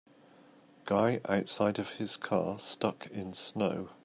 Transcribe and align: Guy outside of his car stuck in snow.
Guy 0.85 1.21
outside 1.25 1.77
of 1.77 1.91
his 1.99 2.17
car 2.17 2.57
stuck 2.57 3.05
in 3.11 3.33
snow. 3.33 3.89